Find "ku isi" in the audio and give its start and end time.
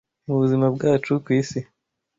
1.23-1.59